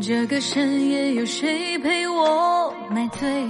[0.00, 3.46] 这个深夜有谁陪我买醉？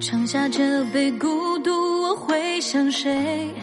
[0.00, 1.70] 尝下这杯孤独，
[2.02, 3.54] 我会想谁？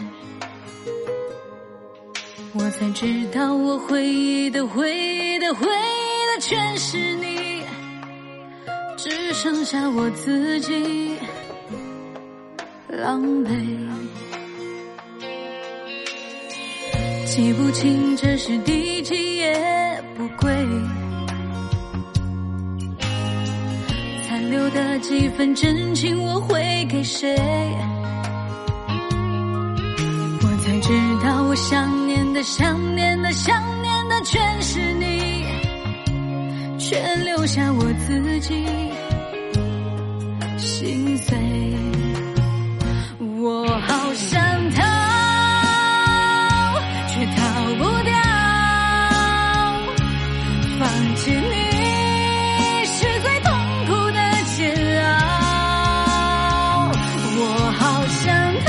[2.54, 7.62] 我才知道，我回忆的回忆的回忆的全是你，
[8.96, 11.16] 只剩下我自己
[12.88, 13.88] 狼狈。
[17.34, 19.52] 记不清这是第几夜
[20.16, 20.54] 不归，
[24.28, 27.36] 残留的几分真情我会给谁？
[30.42, 30.92] 我才知
[31.24, 35.44] 道，我想念的、想念的、想念的全是你，
[36.78, 38.64] 却留下我自己
[40.56, 41.36] 心碎。
[50.84, 51.56] 放弃你
[52.84, 53.48] 是最痛
[53.86, 54.18] 苦的
[54.54, 54.60] 煎
[55.02, 55.08] 熬。
[57.36, 57.40] 我
[57.78, 57.82] 好
[58.20, 58.22] 想
[58.66, 58.68] 逃，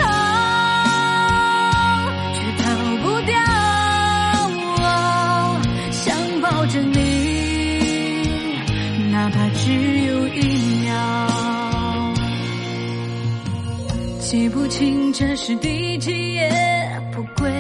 [2.34, 2.64] 却逃
[3.04, 3.36] 不掉，
[5.92, 6.06] 想
[6.40, 6.96] 抱着你，
[9.12, 9.74] 哪怕只
[10.06, 10.40] 有一
[10.86, 10.88] 秒。
[14.22, 16.50] 记不清这是第几夜
[17.12, 17.52] 不归。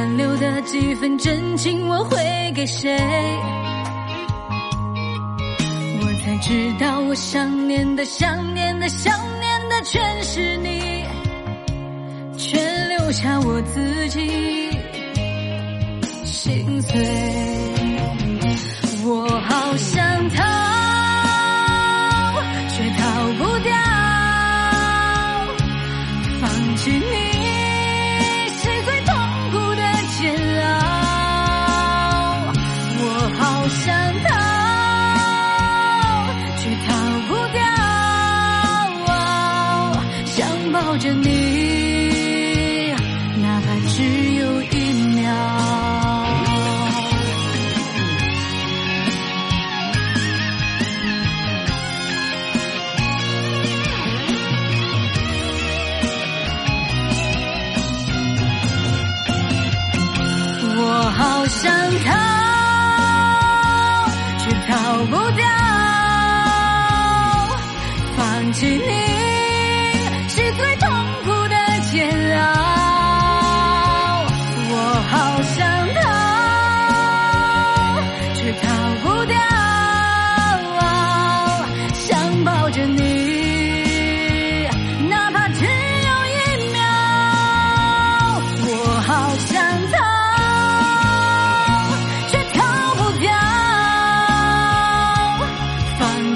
[0.00, 2.16] 残留的几分真情，我会
[2.54, 2.98] 给谁？
[6.00, 11.04] 我才知道，我想念的、想念的、想念的全是你，
[12.38, 14.70] 却留下我自己
[16.24, 16.98] 心碎。
[19.04, 19.28] 我
[40.82, 42.92] 抱着你，
[43.42, 44.02] 哪怕只
[44.34, 45.30] 有一秒。
[60.82, 60.82] 我
[61.14, 61.70] 好想
[62.04, 62.08] 逃，
[64.38, 64.72] 却逃
[65.04, 65.44] 不掉，
[68.16, 68.99] 放弃你。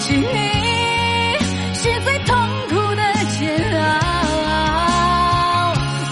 [0.06, 0.20] 是你
[1.72, 2.36] 是最痛
[2.68, 3.02] 苦的
[3.38, 3.40] 煎
[3.80, 3.82] 熬。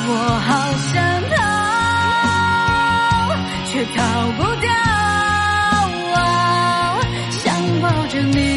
[0.08, 0.10] 我
[0.46, 0.50] 好
[0.88, 0.92] 想
[1.28, 1.36] 逃
[3.66, 4.00] 却逃
[4.38, 4.66] 不掉。
[7.32, 7.44] 想
[7.82, 8.51] 抱着你